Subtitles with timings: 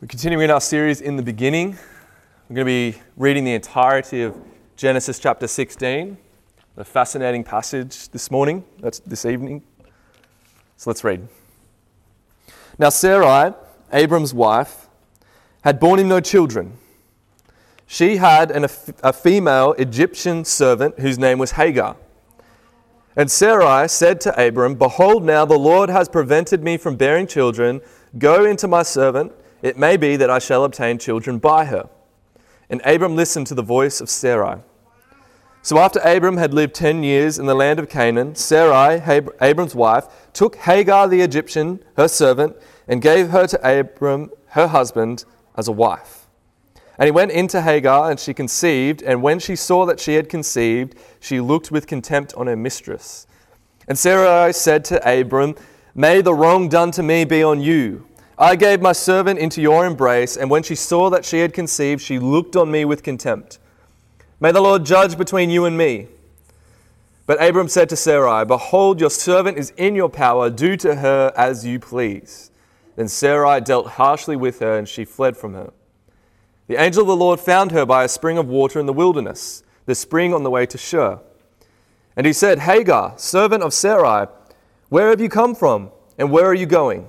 [0.00, 1.78] We're continuing our series in the beginning.
[2.48, 4.36] We're going to be reading the entirety of
[4.76, 6.18] Genesis chapter 16,
[6.76, 9.62] a fascinating passage this morning, that's this evening.
[10.76, 11.28] So let's read.
[12.76, 13.54] Now, Sarai,
[13.92, 14.88] Abram's wife,
[15.62, 16.76] had borne him no children.
[17.86, 21.96] She had an, a female Egyptian servant whose name was Hagar.
[23.14, 27.80] And Sarai said to Abram, Behold, now the Lord has prevented me from bearing children.
[28.18, 29.32] Go into my servant
[29.64, 31.88] it may be that I shall obtain children by her.
[32.68, 34.60] And Abram listened to the voice of Sarai.
[35.62, 39.00] So after Abram had lived ten years in the land of Canaan, Sarai,
[39.40, 42.54] Abram's wife, took Hagar the Egyptian, her servant,
[42.86, 45.24] and gave her to Abram, her husband,
[45.56, 46.26] as a wife.
[46.98, 50.28] And he went into Hagar, and she conceived, and when she saw that she had
[50.28, 53.26] conceived, she looked with contempt on her mistress.
[53.88, 55.54] And Sarai said to Abram,
[55.94, 58.06] May the wrong done to me be on you
[58.38, 62.02] I gave my servant into your embrace, and when she saw that she had conceived,
[62.02, 63.58] she looked on me with contempt.
[64.40, 66.08] May the Lord judge between you and me.
[67.26, 71.32] But Abram said to Sarai, Behold, your servant is in your power, do to her
[71.36, 72.50] as you please.
[72.96, 75.72] Then Sarai dealt harshly with her, and she fled from her.
[76.66, 79.62] The angel of the Lord found her by a spring of water in the wilderness,
[79.86, 81.20] the spring on the way to Shur.
[82.16, 84.26] And he said, Hagar, servant of Sarai,
[84.88, 87.08] where have you come from, and where are you going?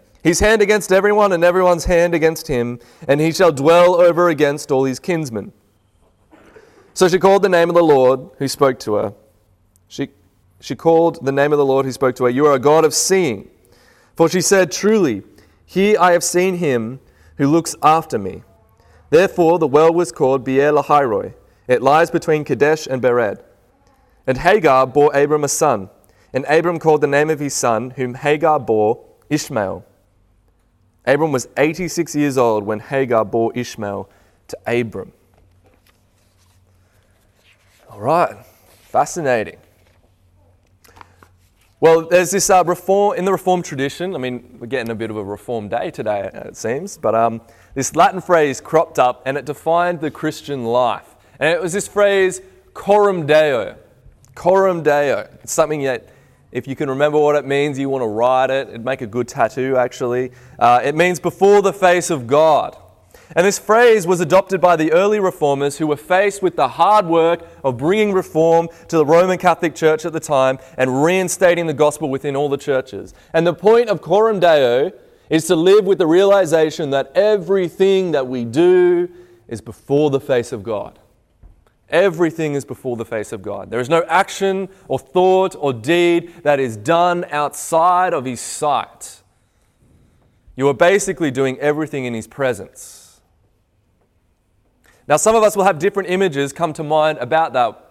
[0.23, 4.71] his hand against everyone, and everyone's hand against him, and he shall dwell over against
[4.71, 5.51] all his kinsmen.
[6.93, 9.13] So she called the name of the Lord who spoke to her.
[9.87, 10.09] She,
[10.59, 12.85] she called the name of the Lord who spoke to her, You are a God
[12.85, 13.49] of seeing.
[14.15, 15.23] For she said, Truly,
[15.65, 16.99] here I have seen him
[17.37, 18.43] who looks after me.
[19.09, 21.33] Therefore the well was called Beer Lahairoi.
[21.67, 23.41] It lies between Kadesh and Bered.
[24.27, 25.89] And Hagar bore Abram a son,
[26.33, 29.85] and Abram called the name of his son, whom Hagar bore, Ishmael.
[31.05, 34.09] Abram was 86 years old when Hagar bore Ishmael
[34.49, 35.11] to Abram.
[37.89, 38.45] All right,
[38.83, 39.57] fascinating.
[41.79, 44.13] Well, there's this uh, reform in the Reformed tradition.
[44.13, 47.41] I mean, we're getting a bit of a Reform day today, it seems, but um,
[47.73, 51.15] this Latin phrase cropped up and it defined the Christian life.
[51.39, 52.39] And it was this phrase,
[52.75, 53.75] coram deo.
[54.35, 55.27] Coram deo.
[55.43, 56.07] It's something that
[56.51, 58.69] if you can remember what it means, you want to write it.
[58.69, 60.31] It'd make a good tattoo, actually.
[60.59, 62.77] Uh, it means before the face of God.
[63.33, 67.05] And this phrase was adopted by the early reformers who were faced with the hard
[67.05, 71.73] work of bringing reform to the Roman Catholic Church at the time and reinstating the
[71.73, 73.13] gospel within all the churches.
[73.33, 74.91] And the point of Coram Deo
[75.29, 79.09] is to live with the realization that everything that we do
[79.47, 80.99] is before the face of God.
[81.91, 83.69] Everything is before the face of God.
[83.69, 89.21] There is no action or thought or deed that is done outside of His sight.
[90.55, 93.19] You are basically doing everything in His presence.
[95.07, 97.89] Now, some of us will have different images come to mind about that.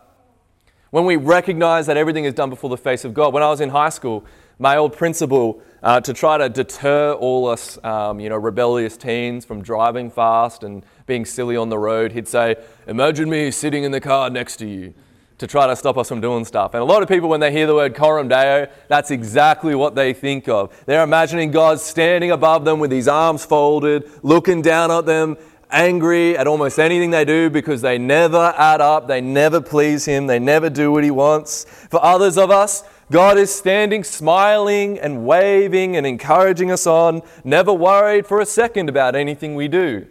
[0.90, 3.34] When we recognize that everything is done before the face of God.
[3.34, 4.24] When I was in high school,
[4.58, 9.44] my old principal, uh, to try to deter all us, um, you know, rebellious teens
[9.44, 12.54] from driving fast and being silly on the road, he'd say,
[12.86, 14.94] Imagine me sitting in the car next to you
[15.38, 16.72] to try to stop us from doing stuff.
[16.72, 19.96] And a lot of people, when they hear the word Coram Deo, that's exactly what
[19.96, 20.72] they think of.
[20.86, 25.36] They're imagining God standing above them with his arms folded, looking down at them,
[25.72, 30.28] angry at almost anything they do because they never add up, they never please him,
[30.28, 31.64] they never do what he wants.
[31.64, 37.72] For others of us, God is standing, smiling and waving and encouraging us on, never
[37.72, 40.06] worried for a second about anything we do.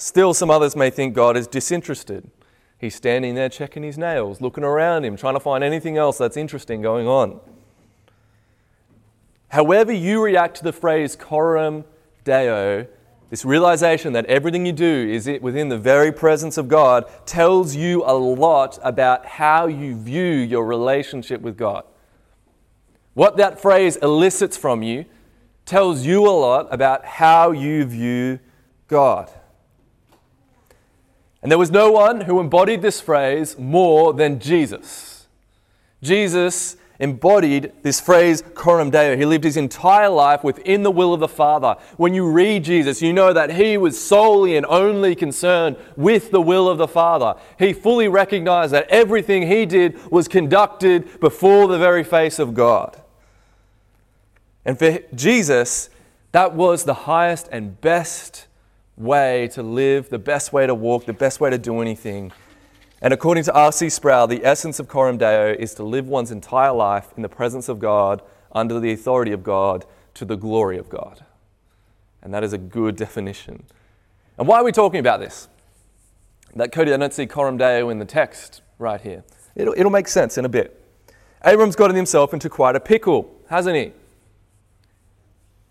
[0.00, 2.30] Still, some others may think God is disinterested.
[2.78, 6.38] He's standing there checking his nails, looking around him, trying to find anything else that's
[6.38, 7.38] interesting going on.
[9.48, 11.84] However, you react to the phrase coram
[12.24, 12.86] deo,
[13.28, 18.02] this realization that everything you do is within the very presence of God tells you
[18.02, 21.84] a lot about how you view your relationship with God.
[23.12, 25.04] What that phrase elicits from you
[25.66, 28.38] tells you a lot about how you view
[28.88, 29.30] God.
[31.42, 35.26] And there was no one who embodied this phrase more than Jesus.
[36.02, 39.16] Jesus embodied this phrase, coram deo.
[39.16, 41.76] He lived his entire life within the will of the Father.
[41.96, 46.42] When you read Jesus, you know that he was solely and only concerned with the
[46.42, 47.40] will of the Father.
[47.58, 53.00] He fully recognized that everything he did was conducted before the very face of God.
[54.66, 55.88] And for Jesus,
[56.32, 58.46] that was the highest and best
[59.00, 62.32] way to live, the best way to walk, the best way to do anything.
[63.02, 63.88] And according to R.C.
[63.88, 67.68] Sproul, the essence of Coram Deo is to live one's entire life in the presence
[67.68, 71.24] of God, under the authority of God, to the glory of God.
[72.22, 73.64] And that is a good definition.
[74.36, 75.48] And why are we talking about this?
[76.54, 79.24] That Cody, I don't see Coram Deo in the text right here.
[79.54, 80.76] It'll, it'll make sense in a bit.
[81.44, 83.92] Abram's gotten himself into quite a pickle, hasn't he?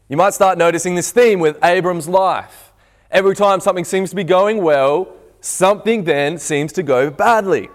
[0.07, 2.68] You might start noticing this theme with Abram's life.
[3.11, 7.69] Every time something seems to be going well, something then seems to go badly.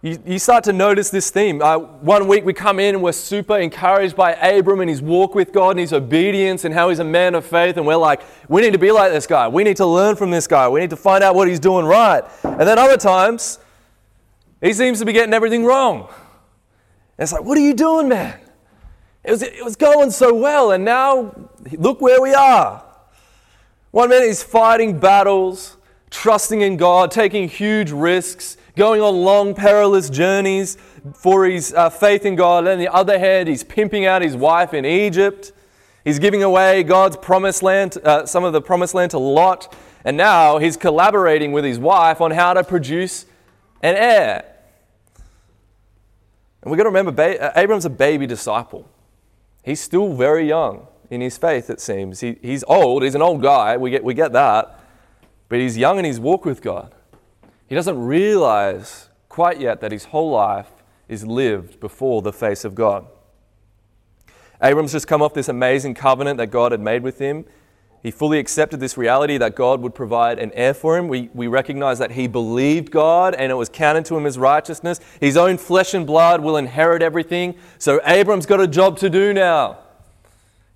[0.00, 1.60] You, you start to notice this theme.
[1.60, 5.34] Uh, one week we come in and we're super encouraged by Abram and his walk
[5.34, 7.76] with God and his obedience and how he's a man of faith.
[7.76, 9.48] And we're like, we need to be like this guy.
[9.48, 10.68] We need to learn from this guy.
[10.68, 12.22] We need to find out what he's doing right.
[12.44, 13.58] And then other times,
[14.62, 16.08] he seems to be getting everything wrong.
[17.18, 18.38] And it's like, what are you doing, man?
[19.24, 22.84] It was, it was going so well, and now look where we are.
[23.98, 25.76] One man is fighting battles
[26.10, 30.78] trusting in God, taking huge risks, going on long, perilous journeys
[31.14, 32.58] for his uh, faith in God.
[32.58, 35.50] And on the other hand, he's pimping out his wife in Egypt.
[36.04, 39.74] He's giving away God's promised land, uh, some of the promised land to Lot.
[40.04, 43.26] And now he's collaborating with his wife on how to produce
[43.82, 44.44] an heir.
[46.62, 48.88] And we've got to remember, ba- uh, Abram's a baby disciple.
[49.64, 52.20] He's still very young in his faith, it seems.
[52.20, 54.78] He, he's old, he's an old guy, we get, we get that
[55.48, 56.94] but he's young in his walk with God.
[57.66, 60.70] He doesn't realize quite yet that his whole life
[61.08, 63.06] is lived before the face of God.
[64.62, 67.44] Abram's just come off this amazing covenant that God had made with him.
[68.02, 71.08] He fully accepted this reality that God would provide an heir for him.
[71.08, 75.00] We, we recognize that he believed God and it was counted to him as righteousness.
[75.20, 77.56] His own flesh and blood will inherit everything.
[77.78, 79.78] So Abram's got a job to do now.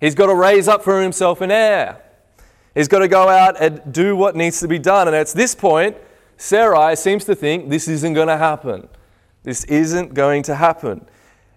[0.03, 2.01] He's got to raise up for himself an heir.
[2.75, 5.07] He's got to go out and do what needs to be done.
[5.07, 5.95] And at this point,
[6.35, 8.89] Sarai seems to think this isn't going to happen.
[9.43, 11.05] This isn't going to happen.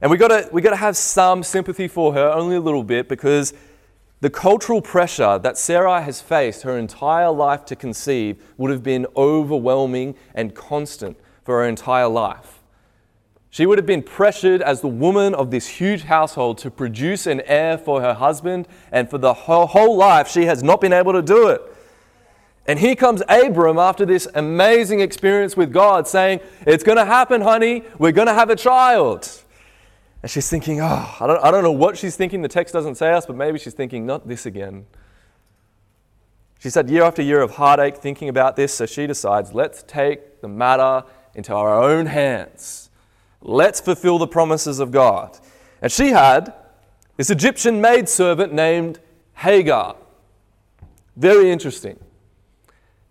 [0.00, 2.84] And we've got, to, we've got to have some sympathy for her, only a little
[2.84, 3.52] bit, because
[4.20, 9.08] the cultural pressure that Sarai has faced her entire life to conceive would have been
[9.16, 12.55] overwhelming and constant for her entire life.
[13.56, 17.40] She would have been pressured as the woman of this huge household to produce an
[17.46, 21.22] heir for her husband, and for the whole, life, she has not been able to
[21.22, 21.62] do it.
[22.66, 27.40] And here comes Abram after this amazing experience with God saying, It's going to happen,
[27.40, 27.84] honey.
[27.98, 29.26] We're going to have a child.
[30.22, 32.42] And she's thinking, Oh, I don't, I don't know what she's thinking.
[32.42, 34.84] The text doesn't say us, but maybe she's thinking, Not this again.
[36.58, 40.42] She's had year after year of heartache thinking about this, so she decides, Let's take
[40.42, 41.04] the matter
[41.34, 42.85] into our own hands.
[43.48, 45.38] Let's fulfill the promises of God.
[45.80, 46.52] And she had
[47.16, 48.98] this Egyptian maidservant named
[49.34, 49.94] Hagar.
[51.14, 51.96] Very interesting.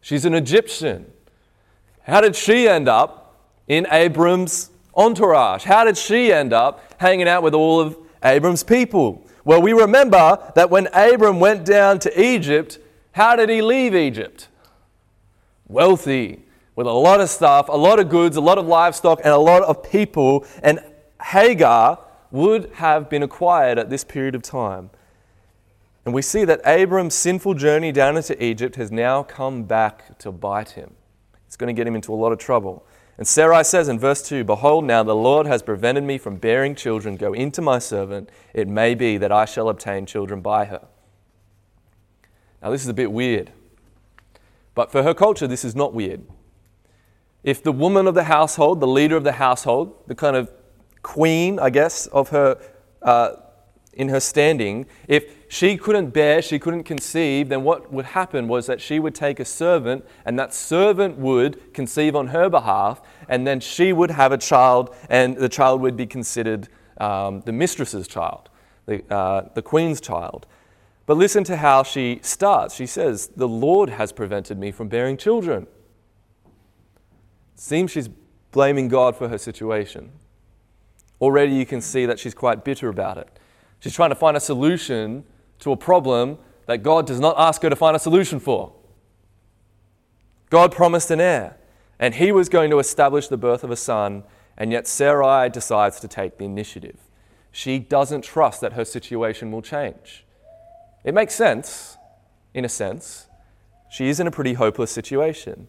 [0.01, 1.09] She's an Egyptian.
[2.03, 3.33] How did she end up
[3.69, 5.63] in Abram's entourage?
[5.63, 9.25] How did she end up hanging out with all of Abram's people?
[9.45, 12.77] Well, we remember that when Abram went down to Egypt,
[13.13, 14.49] how did he leave Egypt?
[15.69, 16.43] Wealthy,
[16.75, 19.37] with a lot of stuff, a lot of goods, a lot of livestock, and a
[19.37, 20.45] lot of people.
[20.61, 20.79] And
[21.21, 21.99] Hagar
[22.31, 24.89] would have been acquired at this period of time.
[26.03, 30.31] And we see that Abram's sinful journey down into Egypt has now come back to
[30.31, 30.93] bite him.
[31.47, 32.85] It's going to get him into a lot of trouble.
[33.17, 36.75] And Sarai says in verse 2 Behold, now the Lord has prevented me from bearing
[36.75, 37.15] children.
[37.15, 38.29] Go into my servant.
[38.53, 40.85] It may be that I shall obtain children by her.
[42.61, 43.51] Now, this is a bit weird.
[44.73, 46.23] But for her culture, this is not weird
[47.45, 50.51] if the woman of the household, the leader of the household, the kind of
[51.03, 52.59] queen, I guess, of her,
[53.03, 53.33] uh,
[53.93, 58.65] in her standing, if she couldn't bear, she couldn't conceive, then what would happen was
[58.65, 62.99] that she would take a servant, and that servant would conceive on her behalf,
[63.29, 67.51] and then she would have a child, and the child would be considered um, the
[67.51, 68.49] mistress's child,
[68.87, 70.47] the, uh, the queen's child.
[71.05, 72.73] But listen to how she starts.
[72.73, 75.67] She says, The Lord has prevented me from bearing children.
[77.55, 78.09] Seems she's
[78.51, 80.11] blaming God for her situation.
[81.21, 83.39] Already you can see that she's quite bitter about it.
[83.79, 85.23] She's trying to find a solution
[85.59, 88.73] to a problem that God does not ask her to find a solution for.
[90.49, 91.57] God promised an heir,
[91.99, 94.23] and he was going to establish the birth of a son,
[94.57, 96.99] and yet Sarai decides to take the initiative.
[97.51, 100.25] She doesn't trust that her situation will change.
[101.03, 101.97] It makes sense,
[102.53, 103.27] in a sense.
[103.89, 105.67] She is in a pretty hopeless situation.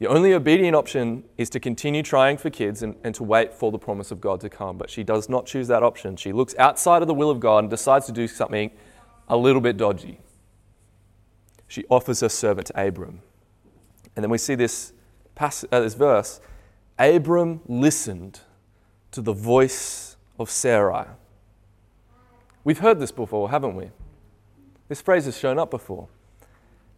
[0.00, 3.70] The only obedient option is to continue trying for kids and, and to wait for
[3.70, 4.78] the promise of God to come.
[4.78, 6.16] But she does not choose that option.
[6.16, 8.70] She looks outside of the will of God and decides to do something
[9.28, 10.18] a little bit dodgy.
[11.68, 13.20] She offers her servant to Abram.
[14.16, 14.94] And then we see this,
[15.34, 16.40] pass, uh, this verse
[16.98, 18.40] Abram listened
[19.10, 21.08] to the voice of Sarai.
[22.64, 23.90] We've heard this before, haven't we?
[24.88, 26.08] This phrase has shown up before.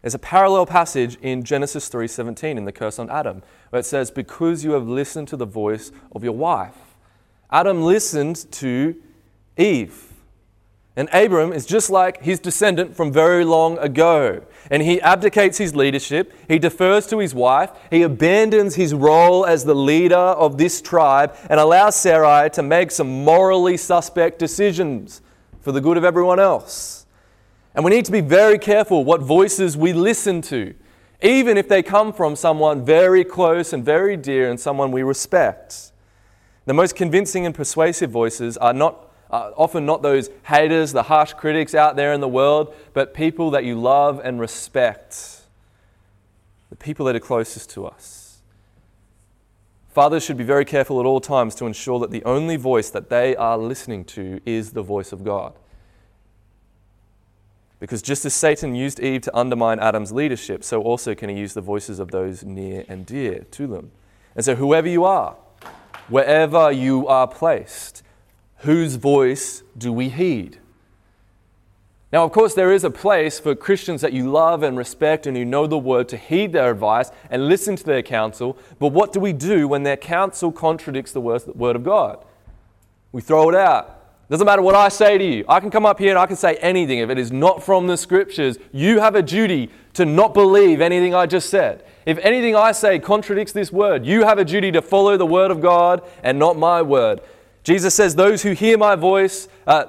[0.03, 4.11] There's a parallel passage in Genesis 3:17 in the curse on Adam, where it says,
[4.11, 6.97] "Because you have listened to the voice of your wife."
[7.51, 8.97] Adam listened to
[9.57, 10.09] Eve.
[10.95, 14.43] And Abram is just like his descendant from very long ago.
[14.71, 19.65] And he abdicates his leadership, he defers to his wife, he abandons his role as
[19.65, 25.23] the leader of this tribe, and allows Sarai to make some morally suspect decisions
[25.61, 27.02] for the good of everyone else.
[27.75, 30.75] And we need to be very careful what voices we listen to,
[31.23, 35.93] even if they come from someone very close and very dear and someone we respect.
[36.67, 41.75] The most convincing and persuasive voices are not often not those haters, the harsh critics
[41.75, 45.41] out there in the world, but people that you love and respect.
[46.69, 48.43] The people that are closest to us.
[49.89, 53.09] Fathers should be very careful at all times to ensure that the only voice that
[53.09, 55.55] they are listening to is the voice of God.
[57.83, 61.53] Because just as Satan used Eve to undermine Adam's leadership, so also can he use
[61.53, 63.91] the voices of those near and dear to them.
[64.37, 65.35] And so, whoever you are,
[66.07, 68.05] wherever you are placed,
[68.59, 70.59] whose voice do we heed?
[72.13, 75.37] Now, of course, there is a place for Christians that you love and respect and
[75.37, 78.57] who know the word to heed their advice and listen to their counsel.
[78.79, 82.25] But what do we do when their counsel contradicts the word of God?
[83.11, 84.02] We throw it out.
[84.33, 85.45] Doesn't matter what I say to you.
[85.47, 87.01] I can come up here and I can say anything.
[87.01, 91.15] If it is not from the scriptures, you have a duty to not believe anything
[91.15, 91.85] I just said.
[92.07, 95.51] If anything I say contradicts this word, you have a duty to follow the word
[95.51, 97.21] of God and not my word.
[97.63, 99.85] Jesus says, Those who hear my voice, uh,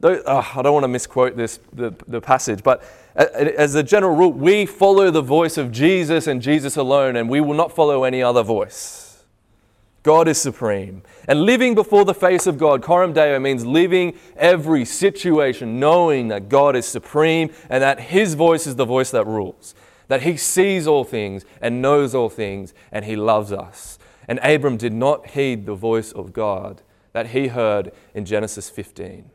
[0.00, 2.82] those, oh, I don't want to misquote this, the, the passage, but
[3.14, 7.40] as a general rule, we follow the voice of Jesus and Jesus alone, and we
[7.40, 9.03] will not follow any other voice.
[10.04, 11.02] God is supreme.
[11.26, 16.48] And living before the face of God, Coram Deo, means living every situation knowing that
[16.48, 19.74] God is supreme and that His voice is the voice that rules,
[20.06, 23.98] that He sees all things and knows all things and He loves us.
[24.28, 26.82] And Abram did not heed the voice of God
[27.14, 29.30] that he heard in Genesis 15.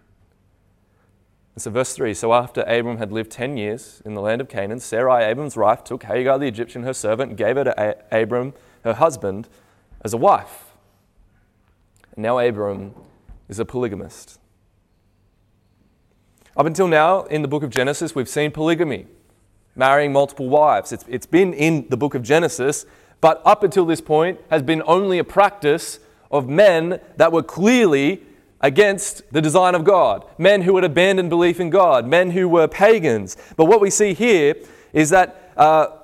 [1.55, 4.49] And so, verse 3 So after Abram had lived 10 years in the land of
[4.49, 8.53] Canaan, Sarai, Abram's wife, took Hagar the Egyptian, her servant, and gave her to Abram,
[8.83, 9.47] her husband
[10.01, 10.73] as a wife.
[12.15, 12.93] And now Abram
[13.47, 14.39] is a polygamist.
[16.57, 19.07] Up until now, in the book of Genesis, we've seen polygamy,
[19.75, 20.91] marrying multiple wives.
[20.91, 22.85] It's, it's been in the book of Genesis,
[23.21, 25.99] but up until this point has been only a practice
[26.31, 28.23] of men that were clearly
[28.61, 32.67] against the design of God, men who had abandoned belief in God, men who were
[32.67, 33.37] pagans.
[33.55, 34.55] But what we see here
[34.91, 35.98] is that uh,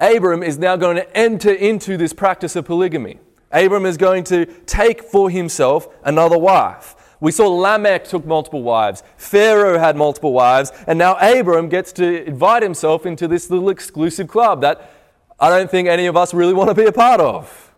[0.00, 3.18] Abram is now going to enter into this practice of polygamy.
[3.50, 6.94] Abram is going to take for himself another wife.
[7.20, 12.24] We saw Lamech took multiple wives, Pharaoh had multiple wives, and now Abram gets to
[12.24, 14.92] invite himself into this little exclusive club that
[15.40, 17.72] I don't think any of us really want to be a part of.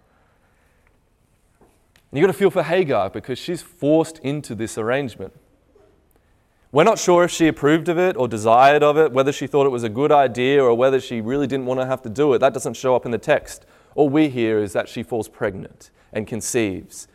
[2.12, 5.32] You've got to feel for Hagar because she's forced into this arrangement.
[6.72, 9.66] We're not sure if she approved of it or desired of it, whether she thought
[9.66, 12.32] it was a good idea or whether she really didn't want to have to do
[12.32, 12.38] it.
[12.38, 13.66] That doesn't show up in the text.
[13.96, 17.08] All we hear is that she falls pregnant and conceives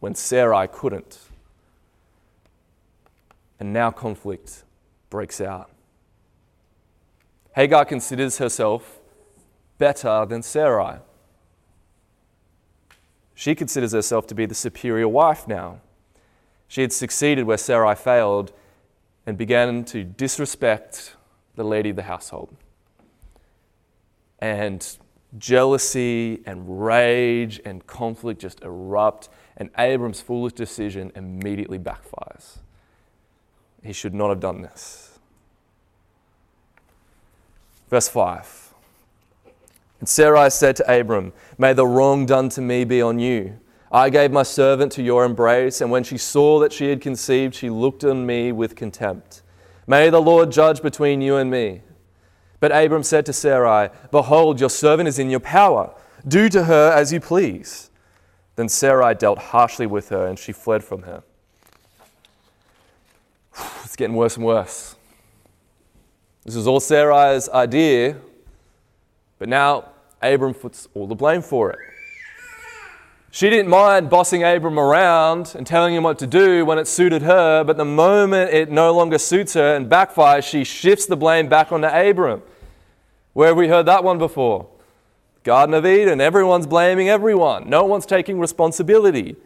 [0.00, 1.20] when Sarai couldn't.
[3.58, 4.64] And now conflict
[5.08, 5.70] breaks out.
[7.54, 9.00] Hagar considers herself
[9.78, 10.98] better than Sarai.
[13.34, 15.80] She considers herself to be the superior wife now.
[16.66, 18.52] She had succeeded where Sarai failed
[19.28, 21.14] and began to disrespect
[21.54, 22.56] the lady of the household.
[24.38, 24.96] And
[25.36, 32.60] jealousy and rage and conflict just erupt, and Abram's foolish decision immediately backfires.
[33.82, 35.18] He should not have done this.
[37.90, 38.72] Verse 5
[40.00, 43.60] And Sarai said to Abram, May the wrong done to me be on you.
[43.90, 47.54] I gave my servant to your embrace, and when she saw that she had conceived,
[47.54, 49.42] she looked on me with contempt.
[49.86, 51.80] May the Lord judge between you and me.
[52.60, 55.94] But Abram said to Sarai, Behold, your servant is in your power.
[56.26, 57.90] Do to her as you please.
[58.56, 61.22] Then Sarai dealt harshly with her, and she fled from her.
[63.84, 64.96] It's getting worse and worse.
[66.44, 68.16] This was all Sarai's idea,
[69.38, 69.84] but now
[70.20, 71.78] Abram puts all the blame for it.
[73.30, 77.22] She didn't mind bossing Abram around and telling him what to do when it suited
[77.22, 81.48] her, but the moment it no longer suits her and backfires, she shifts the blame
[81.48, 82.42] back onto Abram.
[83.34, 84.68] Where have we heard that one before?
[85.44, 87.68] Garden of Eden, everyone's blaming everyone.
[87.68, 89.36] No one's taking responsibility.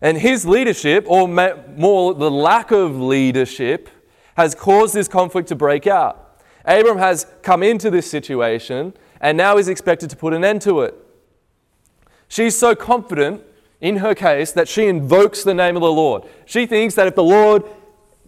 [0.00, 3.88] And his leadership, or more the lack of leadership,
[4.36, 6.40] has caused this conflict to break out.
[6.64, 10.82] Abram has come into this situation and now is expected to put an end to
[10.82, 10.94] it.
[12.28, 13.42] She's so confident
[13.80, 16.24] in her case that she invokes the name of the Lord.
[16.44, 17.64] She thinks that if the Lord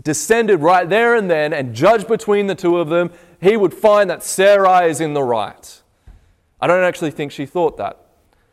[0.03, 4.09] descended right there and then and judged between the two of them, he would find
[4.11, 5.83] that Sarai is in the right.
[6.61, 8.05] I don't actually think she thought that.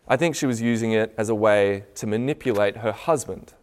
[0.08, 3.54] I think she was using it as a way to manipulate her husband.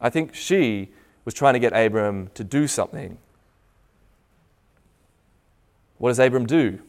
[0.00, 0.90] I think she
[1.24, 3.18] was trying to get Abram to do something.
[5.98, 6.80] What does Abram do?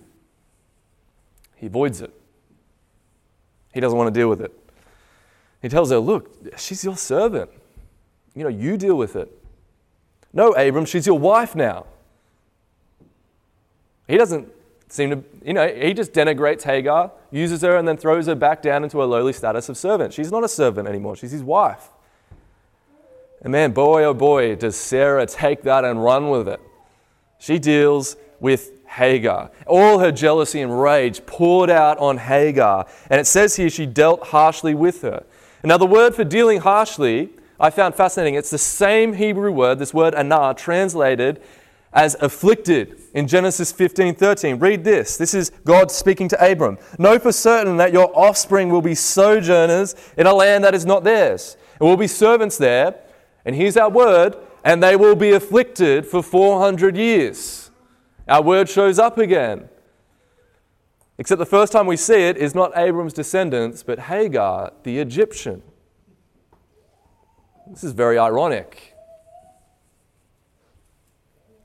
[1.55, 2.13] He avoids it.
[3.73, 4.51] He doesn't want to deal with it.
[5.61, 7.49] He tells her, Look, she's your servant.
[8.35, 9.31] You know, you deal with it.
[10.33, 11.85] No, Abram, she's your wife now.
[14.07, 14.51] He doesn't
[14.89, 18.61] seem to, you know, he just denigrates Hagar, uses her, and then throws her back
[18.61, 20.13] down into a lowly status of servant.
[20.13, 21.89] She's not a servant anymore, she's his wife.
[23.41, 26.61] And man, boy, oh boy, does Sarah take that and run with it.
[27.39, 29.49] She deals with Hagar.
[29.65, 32.85] All her jealousy and rage poured out on Hagar.
[33.09, 35.25] And it says here she dealt harshly with her.
[35.63, 38.35] Now, the word for dealing harshly, I found fascinating.
[38.35, 41.41] It's the same Hebrew word, this word anah, translated
[41.93, 44.59] as afflicted in Genesis 15 13.
[44.59, 45.17] Read this.
[45.17, 46.77] This is God speaking to Abram.
[46.99, 51.03] Know for certain that your offspring will be sojourners in a land that is not
[51.03, 52.95] theirs, and will be servants there.
[53.45, 57.62] And here's our word, and they will be afflicted for 400 years.
[58.27, 59.69] Our word shows up again.
[61.17, 65.61] Except the first time we see it is not Abram's descendants, but Hagar, the Egyptian.
[67.67, 68.95] This is very ironic.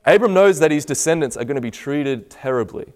[0.05, 2.93] Abram knows that his descendants are going to be treated terribly.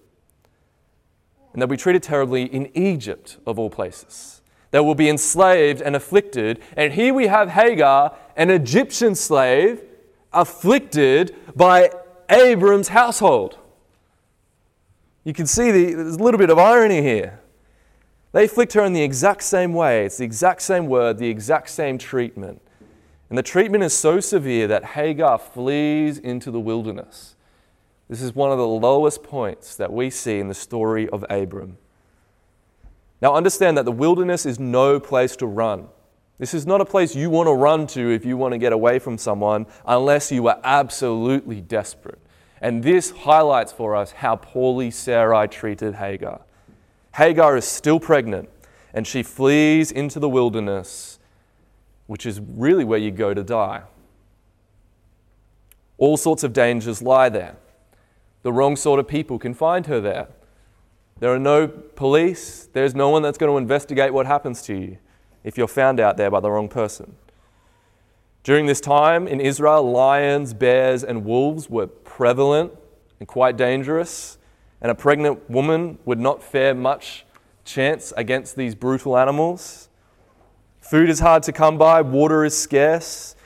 [1.52, 4.42] And they'll be treated terribly in Egypt, of all places.
[4.72, 6.60] They will be enslaved and afflicted.
[6.76, 9.84] And here we have Hagar, an Egyptian slave,
[10.32, 11.92] afflicted by
[12.34, 13.58] Abram's household.
[15.24, 17.40] You can see the, there's a little bit of irony here.
[18.34, 20.06] They afflict her in the exact same way.
[20.06, 22.62] It's the exact same word, the exact same treatment.
[23.30, 27.36] And the treatment is so severe that Hagar flees into the wilderness.
[28.10, 31.78] This is one of the lowest points that we see in the story of Abram.
[33.22, 35.88] Now, understand that the wilderness is no place to run.
[36.40, 38.74] This is not a place you want to run to if you want to get
[38.74, 42.20] away from someone unless you are absolutely desperate.
[42.64, 46.40] And this highlights for us how poorly Sarai treated Hagar.
[47.16, 48.50] Hagar is still pregnant
[48.94, 51.20] and she flees into the wilderness,
[52.08, 53.82] which is really where you go to die.
[55.98, 57.58] All sorts of dangers lie there.
[58.44, 60.30] The wrong sort of people can find her there.
[61.20, 65.00] There are no police, there's no one that's going to investigate what happens to you
[65.44, 67.18] if you're found out there by the wrong person.
[68.44, 72.74] During this time in Israel, lions, bears, and wolves were prevalent
[73.20, 74.38] and quite dangerous,
[74.82, 77.26] and a pregnant woman would not fare much
[77.64, 79.88] chance against these brutal animals.
[80.82, 83.38] Food is hard to come by, water is scarce.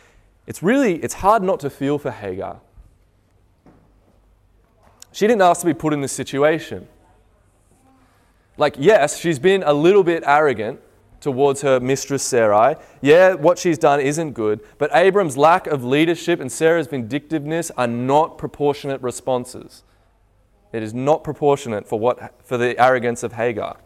[0.48, 2.60] It's really it's hard not to feel for Hagar.
[5.12, 6.88] She didn't ask to be put in this situation.
[8.58, 10.80] Like, yes, she's been a little bit arrogant
[11.20, 12.76] towards her mistress Sarai.
[13.02, 17.88] Yeah, what she's done isn't good, but Abram's lack of leadership and Sarah's vindictiveness are
[17.88, 19.84] not proportionate responses.
[20.72, 23.78] It is not proportionate for, what, for the arrogance of Hagar.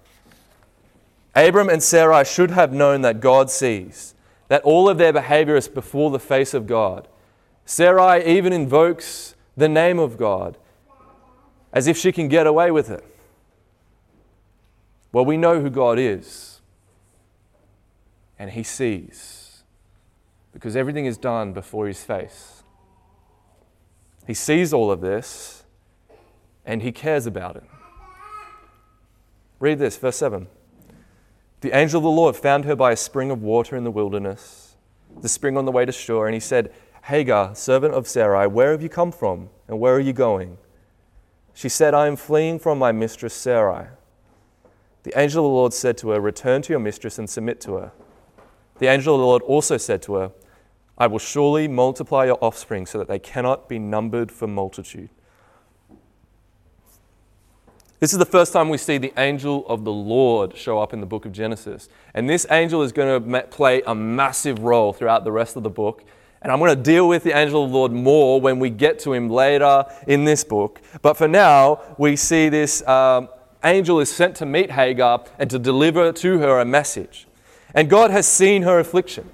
[1.35, 4.13] Abram and Sarai should have known that God sees,
[4.49, 7.07] that all of their behavior is before the face of God.
[7.65, 10.57] Sarai even invokes the name of God
[11.71, 13.05] as if she can get away with it.
[15.13, 16.50] Well, we know who God is,
[18.41, 19.61] and He sees,
[20.51, 22.63] because everything is done before His face.
[24.25, 25.63] He sees all of this,
[26.65, 27.63] and He cares about it.
[29.59, 30.47] Read this, verse 7.
[31.59, 34.75] The angel of the Lord found her by a spring of water in the wilderness,
[35.21, 36.73] the spring on the way to Shur, and he said,
[37.03, 40.57] Hagar, servant of Sarai, where have you come from, and where are you going?
[41.53, 43.89] She said, I am fleeing from my mistress Sarai.
[45.03, 47.73] The angel of the Lord said to her, Return to your mistress and submit to
[47.75, 47.91] her.
[48.81, 50.31] The angel of the Lord also said to her,
[50.97, 55.11] I will surely multiply your offspring so that they cannot be numbered for multitude.
[57.99, 60.99] This is the first time we see the angel of the Lord show up in
[60.99, 61.89] the book of Genesis.
[62.15, 65.69] And this angel is going to play a massive role throughout the rest of the
[65.69, 66.03] book.
[66.41, 68.97] And I'm going to deal with the angel of the Lord more when we get
[69.01, 70.81] to him later in this book.
[71.03, 73.29] But for now, we see this um,
[73.63, 77.27] angel is sent to meet Hagar and to deliver to her a message.
[77.73, 79.29] And God has seen her affliction.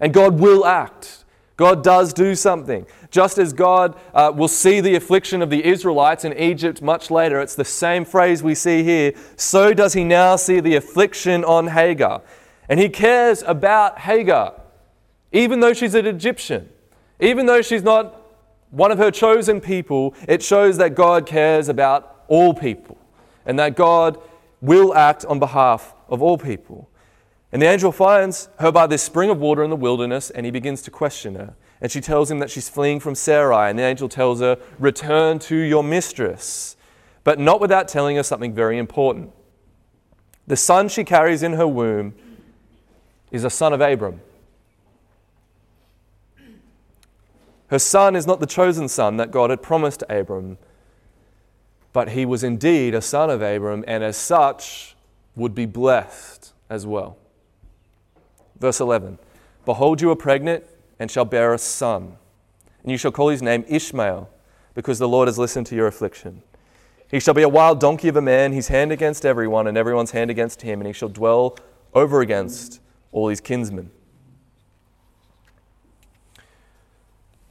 [0.00, 1.24] And God will act.
[1.56, 2.86] God does do something.
[3.10, 7.40] Just as God uh, will see the affliction of the Israelites in Egypt much later,
[7.40, 11.66] it's the same phrase we see here, so does he now see the affliction on
[11.68, 12.22] Hagar.
[12.68, 14.54] And he cares about Hagar,
[15.32, 16.68] even though she's an Egyptian,
[17.18, 18.14] even though she's not
[18.70, 22.98] one of her chosen people, it shows that God cares about all people
[23.46, 24.20] and that God
[24.60, 26.87] will act on behalf of all people.
[27.52, 30.52] And the angel finds her by this spring of water in the wilderness and he
[30.52, 31.54] begins to question her.
[31.80, 33.70] And she tells him that she's fleeing from Sarai.
[33.70, 36.76] And the angel tells her, Return to your mistress.
[37.24, 39.32] But not without telling her something very important.
[40.46, 42.14] The son she carries in her womb
[43.30, 44.20] is a son of Abram.
[47.68, 50.56] Her son is not the chosen son that God had promised to Abram,
[51.92, 54.96] but he was indeed a son of Abram, and as such
[55.36, 57.18] would be blessed as well.
[58.60, 59.18] Verse 11
[59.64, 60.64] Behold, you are pregnant
[60.98, 62.16] and shall bear a son.
[62.82, 64.30] And you shall call his name Ishmael,
[64.74, 66.42] because the Lord has listened to your affliction.
[67.10, 70.10] He shall be a wild donkey of a man, his hand against everyone, and everyone's
[70.12, 71.56] hand against him, and he shall dwell
[71.94, 72.80] over against
[73.12, 73.90] all his kinsmen.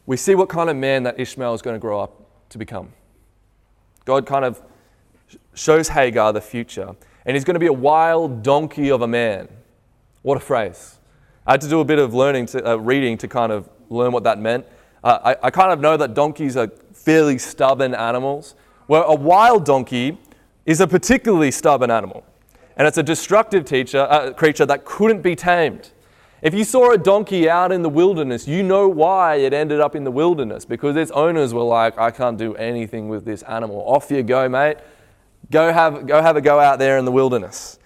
[0.05, 2.93] We see what kind of man that Ishmael is going to grow up to become.
[4.05, 4.61] God kind of
[5.53, 9.49] shows Hagar the future, and he's going to be a wild donkey of a man.
[10.21, 10.96] What a phrase.
[11.47, 14.11] I had to do a bit of learning, to, uh, reading to kind of learn
[14.11, 14.65] what that meant.
[15.01, 18.53] Uh, I, I kind of know that donkeys are fairly stubborn animals,
[18.87, 20.17] where a wild donkey
[20.65, 22.25] is a particularly stubborn animal.
[22.75, 25.91] And it's a destructive teacher, uh, creature that couldn't be tamed.
[26.41, 29.95] If you saw a donkey out in the wilderness, you know why it ended up
[29.95, 33.81] in the wilderness because its owners were like, I can't do anything with this animal.
[33.87, 34.77] Off you go, mate.
[35.49, 37.79] Go have, go have a go out there in the wilderness.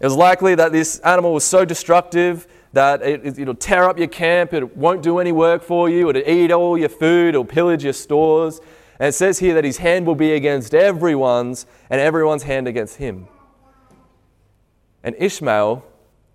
[0.00, 4.08] It was likely that this animal was so destructive that it, will tear up your
[4.08, 7.84] camp, it won't do any work for you, it'll eat all your food, it'll pillage
[7.84, 8.60] your stores.
[8.98, 12.96] And it says here that his hand will be against everyone's, and everyone's hand against
[12.96, 13.28] him.
[15.02, 15.84] And Ishmael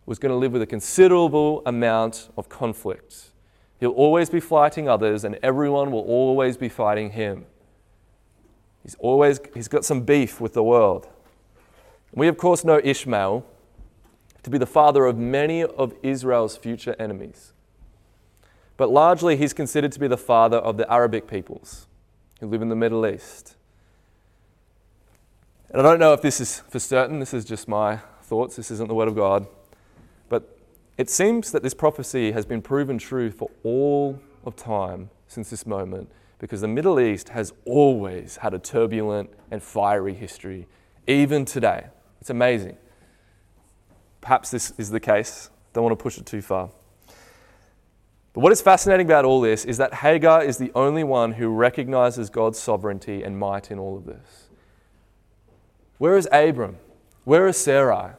[0.06, 3.32] was going to live with a considerable amount of conflict.
[3.80, 7.46] He'll always be fighting others, and everyone will always be fighting him.
[8.84, 11.08] He's always he's got some beef with the world.
[12.14, 13.46] We of course know Ishmael
[14.44, 17.54] to be the father of many of Israel's future enemies.
[18.78, 21.88] But largely, he's considered to be the father of the Arabic peoples
[22.40, 23.56] who live in the Middle East.
[25.70, 28.70] And I don't know if this is for certain, this is just my thoughts, this
[28.72, 29.48] isn't the Word of God.
[30.30, 30.58] But
[30.98, 35.66] it seems that this prophecy has been proven true for all of time since this
[35.66, 40.68] moment because the Middle East has always had a turbulent and fiery history,
[41.08, 41.86] even today.
[42.20, 42.78] It's amazing.
[44.24, 45.50] Perhaps this is the case.
[45.74, 46.70] Don't want to push it too far.
[48.32, 51.50] But what is fascinating about all this is that Hagar is the only one who
[51.50, 54.48] recognizes God's sovereignty and might in all of this.
[55.98, 56.78] Where is Abram?
[57.26, 58.14] Where is Sarai?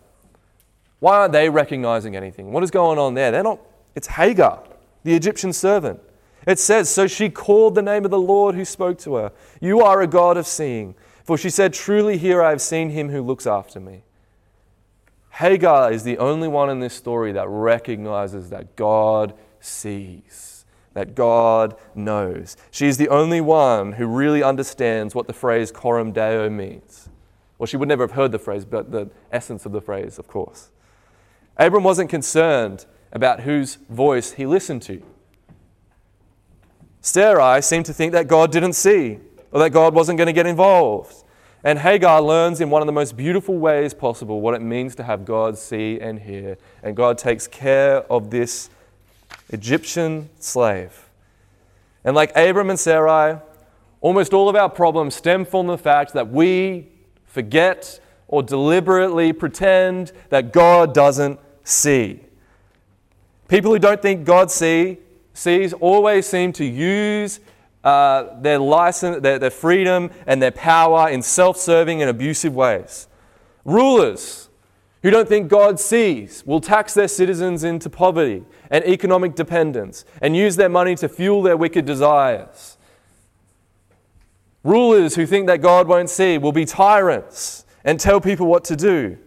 [1.00, 2.52] Why aren't they recognizing anything?
[2.52, 3.30] What is going on there?
[3.30, 3.60] They're not,
[3.94, 4.62] it's Hagar,
[5.04, 6.00] the Egyptian servant.
[6.46, 9.32] It says, So she called the name of the Lord who spoke to her.
[9.58, 10.94] You are a God of seeing.
[11.24, 14.02] For she said, Truly here I have seen him who looks after me.
[15.34, 21.76] Hagar is the only one in this story that recognizes that God sees, that God
[21.92, 22.56] knows.
[22.70, 27.08] She is the only one who really understands what the phrase coram deo means.
[27.58, 30.28] Well, she would never have heard the phrase, but the essence of the phrase, of
[30.28, 30.70] course.
[31.56, 35.02] Abram wasn't concerned about whose voice he listened to.
[37.00, 39.18] Sarai seemed to think that God didn't see
[39.50, 41.23] or that God wasn't going to get involved.
[41.64, 45.02] And Hagar learns in one of the most beautiful ways possible what it means to
[45.02, 46.58] have God see and hear.
[46.82, 48.68] And God takes care of this
[49.48, 51.08] Egyptian slave.
[52.04, 53.38] And like Abram and Sarai,
[54.02, 56.88] almost all of our problems stem from the fact that we
[57.24, 57.98] forget
[58.28, 62.20] or deliberately pretend that God doesn't see.
[63.48, 64.98] People who don't think God see,
[65.32, 67.40] sees always seem to use
[67.84, 73.06] uh, their license, their, their freedom, and their power in self serving and abusive ways.
[73.64, 74.48] Rulers
[75.02, 80.34] who don't think God sees will tax their citizens into poverty and economic dependence and
[80.34, 82.78] use their money to fuel their wicked desires.
[84.62, 88.76] Rulers who think that God won't see will be tyrants and tell people what to
[88.76, 89.18] do.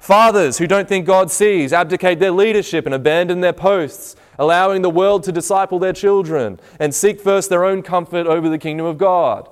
[0.00, 4.88] Fathers who don't think God sees abdicate their leadership and abandon their posts, allowing the
[4.88, 8.96] world to disciple their children and seek first their own comfort over the kingdom of
[8.96, 9.46] God.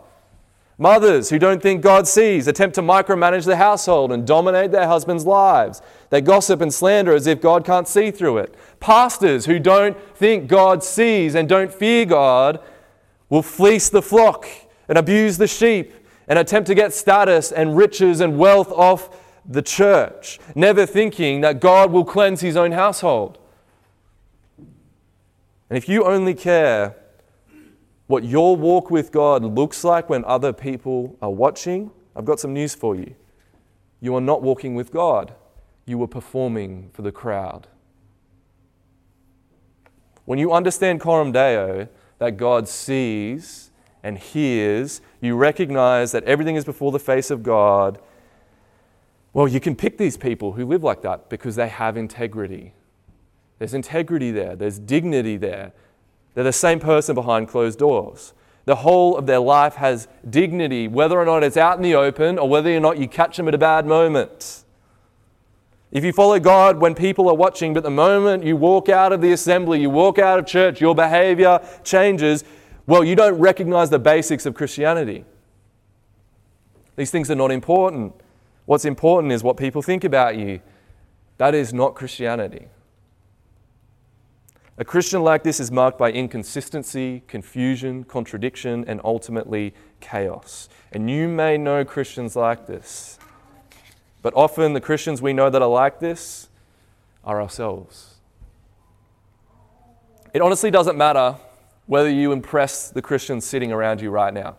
[0.79, 5.27] Mothers who don't think God sees attempt to micromanage the household and dominate their husbands'
[5.27, 5.83] lives.
[6.09, 8.55] They gossip and slander as if God can't see through it.
[8.81, 12.61] Pastors who don't think God sees and don't fear God
[13.29, 14.49] will fleece the flock
[14.89, 15.93] and abuse the sheep
[16.27, 19.11] and attempt to get status and riches and wealth off
[19.49, 23.39] the church, never thinking that God will cleanse his own household.
[25.71, 26.95] And if you only care
[28.07, 32.53] what your walk with God looks like when other people are watching, I've got some
[32.53, 33.15] news for you.
[34.01, 35.35] You are not walking with God,
[35.87, 37.67] you are performing for the crowd.
[40.25, 43.71] When you understand Coram Deo, that God sees
[44.03, 47.99] and hears, you recognize that everything is before the face of God
[49.33, 52.73] well, you can pick these people who live like that because they have integrity.
[53.59, 55.73] There's integrity there, there's dignity there.
[56.35, 58.33] They're the same person behind closed doors.
[58.65, 62.39] The whole of their life has dignity, whether or not it's out in the open
[62.39, 64.65] or whether or not you catch them at a bad moment.
[65.91, 69.23] If you follow God when people are watching, but the moment you walk out of
[69.23, 72.45] the assembly, you walk out of church, your behavior changes,
[72.87, 75.25] well, you don't recognize the basics of Christianity.
[76.97, 78.13] These things are not important.
[78.69, 80.61] What's important is what people think about you.
[81.39, 82.69] That is not Christianity.
[84.77, 90.69] A Christian like this is marked by inconsistency, confusion, contradiction, and ultimately chaos.
[90.93, 93.19] And you may know Christians like this.
[94.21, 96.51] But often the Christians we know that are like this
[97.25, 98.17] are ourselves.
[100.35, 101.37] It honestly doesn't matter
[101.87, 104.59] whether you impress the Christians sitting around you right now.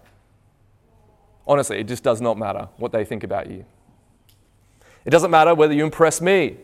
[1.46, 3.66] Honestly, it just does not matter what they think about you.
[5.10, 6.58] It doesn't matter whether you impress me,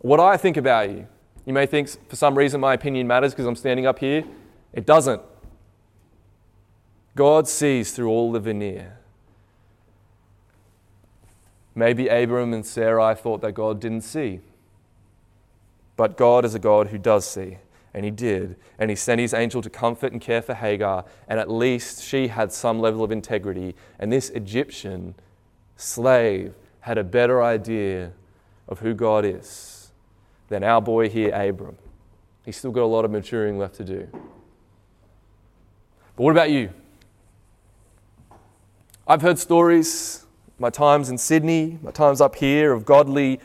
[0.00, 1.06] what I think about you.
[1.46, 4.24] You may think for some reason my opinion matters because I'm standing up here.
[4.72, 5.22] It doesn't.
[7.14, 8.98] God sees through all the veneer.
[11.76, 14.40] Maybe Abram and Sarai thought that God didn't see.
[15.96, 17.58] But God is a God who does see.
[17.94, 18.56] And he did.
[18.76, 21.04] And he sent his angel to comfort and care for Hagar.
[21.28, 23.76] And at least she had some level of integrity.
[24.00, 25.14] And this Egyptian
[25.76, 28.12] slave had a better idea
[28.68, 29.90] of who God is
[30.48, 31.76] than our boy here, Abram.
[32.44, 34.08] He's still got a lot of maturing left to do.
[36.16, 36.70] But what about you?
[39.06, 40.24] I've heard stories,
[40.58, 43.40] my times in Sydney, my times up here, of godly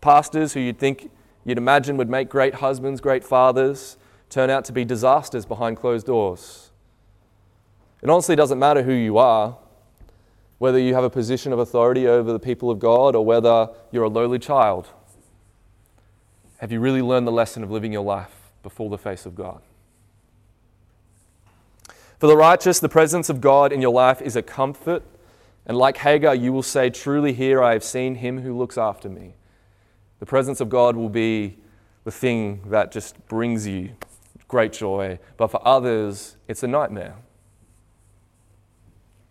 [0.00, 1.10] pastors who you'd think,
[1.44, 3.96] you'd imagine would make great husbands, great fathers,
[4.28, 6.70] turn out to be disasters behind closed doors.
[8.02, 9.58] It honestly doesn't matter who you are
[10.60, 14.04] whether you have a position of authority over the people of God or whether you're
[14.04, 14.88] a lowly child.
[16.58, 19.62] Have you really learned the lesson of living your life before the face of God?
[22.18, 25.02] For the righteous, the presence of God in your life is a comfort.
[25.64, 29.08] And like Hagar, you will say, Truly, here I have seen him who looks after
[29.08, 29.36] me.
[30.18, 31.56] The presence of God will be
[32.04, 33.92] the thing that just brings you
[34.46, 35.18] great joy.
[35.38, 37.14] But for others, it's a nightmare.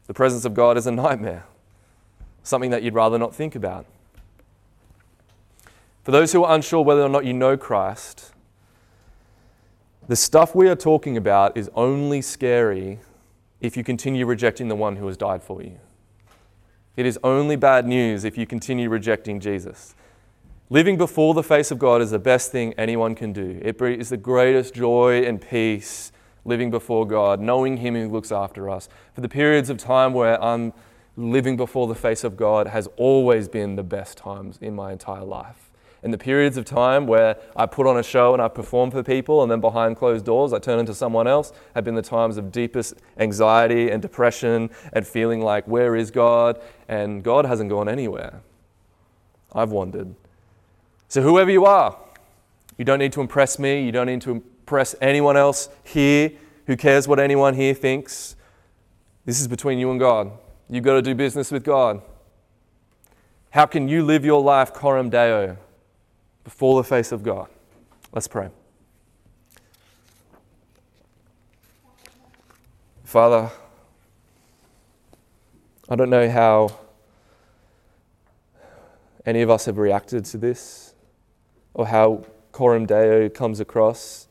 [0.09, 1.45] The presence of God is a nightmare,
[2.41, 3.85] something that you'd rather not think about.
[6.03, 8.33] For those who are unsure whether or not you know Christ,
[10.07, 12.97] the stuff we are talking about is only scary
[13.61, 15.77] if you continue rejecting the one who has died for you.
[16.97, 19.93] It is only bad news if you continue rejecting Jesus.
[20.71, 23.59] Living before the face of God is the best thing anyone can do.
[23.61, 26.11] It is the greatest joy and peace
[26.45, 28.89] living before God, knowing Him who looks after us.
[29.13, 30.73] For the periods of time where I'm
[31.15, 35.23] living before the face of God has always been the best times in my entire
[35.23, 35.69] life.
[36.02, 39.04] And the periods of time where I put on a show and I perform for
[39.04, 42.38] people and then behind closed doors I turn into someone else have been the times
[42.38, 46.62] of deepest anxiety and depression and feeling like, where is God?
[46.88, 48.41] And God hasn't gone anywhere.
[49.54, 50.15] I've wandered.
[51.10, 51.97] So, whoever you are,
[52.78, 56.32] you don't need to impress me, you don't need to impress anyone else here.
[56.67, 58.36] Who cares what anyone here thinks?
[59.25, 60.32] This is between you and God.
[60.69, 62.03] You've got to do business with God.
[63.49, 65.58] How can you live your life coram deo
[66.43, 67.47] before the face of God?
[68.13, 68.49] Let's pray.
[73.03, 73.49] Father,
[75.89, 76.77] I don't know how
[79.25, 80.93] any of us have reacted to this
[81.73, 84.27] or how Coram Deo comes across.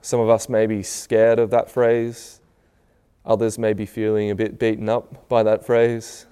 [0.00, 2.40] Some of us may be scared of that phrase.
[3.24, 6.26] Others may be feeling a bit beaten up by that phrase.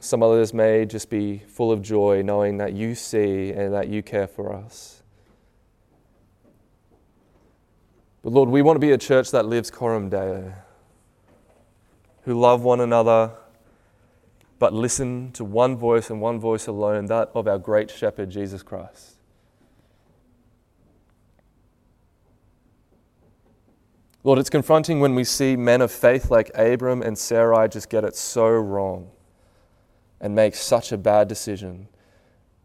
[0.00, 4.02] Some others may just be full of joy knowing that you see and that you
[4.02, 5.02] care for us.
[8.22, 10.52] But Lord, we want to be a church that lives Coram Deo,
[12.22, 13.32] who love one another,
[14.58, 18.62] but listen to one voice and one voice alone, that of our great shepherd, Jesus
[18.62, 19.15] Christ.
[24.26, 28.02] Lord, it's confronting when we see men of faith like Abram and Sarai just get
[28.02, 29.12] it so wrong
[30.20, 31.86] and make such a bad decision,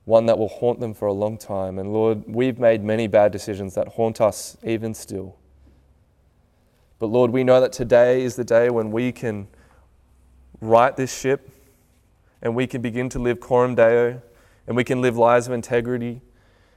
[0.06, 1.78] one that will haunt them for a long time.
[1.78, 5.36] And Lord, we've made many bad decisions that haunt us even still.
[6.98, 9.48] But Lord, we know that today is the day when we can
[10.62, 11.48] right this ship
[12.42, 14.20] and we can begin to live coram deo
[14.66, 16.22] and we can live lives of integrity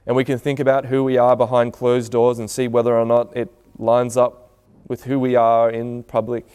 [0.05, 3.05] and we can think about who we are behind closed doors and see whether or
[3.07, 4.43] not it lines up
[4.87, 6.45] with who we are in public.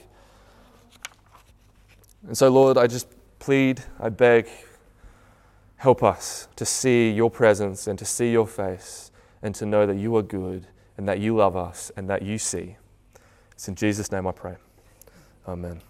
[2.26, 4.48] And so, Lord, I just plead, I beg,
[5.76, 9.10] help us to see your presence and to see your face
[9.42, 10.66] and to know that you are good
[10.96, 12.76] and that you love us and that you see.
[13.52, 14.56] It's in Jesus' name I pray.
[15.48, 15.80] Amen.